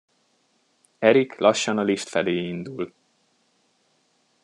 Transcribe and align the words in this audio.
Erik 1.09 1.35
lassan 1.45 1.77
a 1.77 1.83
lift 1.87 2.07
felé 2.13 2.35
indul. 2.53 2.87